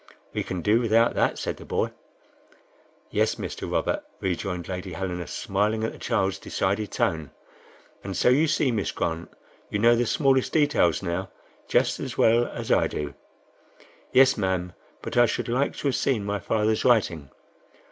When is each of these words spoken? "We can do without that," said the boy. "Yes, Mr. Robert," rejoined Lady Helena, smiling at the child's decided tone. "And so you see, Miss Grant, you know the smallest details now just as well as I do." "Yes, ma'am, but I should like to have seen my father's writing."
"We 0.33 0.41
can 0.41 0.63
do 0.63 0.81
without 0.81 1.13
that," 1.13 1.37
said 1.37 1.57
the 1.57 1.63
boy. 1.63 1.91
"Yes, 3.11 3.35
Mr. 3.35 3.71
Robert," 3.71 4.03
rejoined 4.19 4.67
Lady 4.67 4.93
Helena, 4.93 5.27
smiling 5.27 5.83
at 5.83 5.91
the 5.91 5.99
child's 5.99 6.39
decided 6.39 6.91
tone. 6.91 7.29
"And 8.03 8.17
so 8.17 8.29
you 8.29 8.47
see, 8.47 8.71
Miss 8.71 8.91
Grant, 8.91 9.29
you 9.69 9.77
know 9.77 9.95
the 9.95 10.07
smallest 10.07 10.53
details 10.53 11.03
now 11.03 11.29
just 11.67 11.99
as 11.99 12.17
well 12.17 12.47
as 12.47 12.71
I 12.71 12.87
do." 12.87 13.13
"Yes, 14.11 14.37
ma'am, 14.37 14.73
but 15.03 15.17
I 15.17 15.27
should 15.27 15.47
like 15.47 15.75
to 15.75 15.89
have 15.89 15.95
seen 15.95 16.25
my 16.25 16.39
father's 16.39 16.83
writing." 16.83 17.29